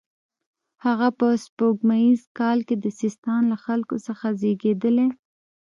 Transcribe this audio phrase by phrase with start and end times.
[0.85, 5.07] هغه په سپوږمیز کال کې د سیستان له خلکو څخه زیږېدلی.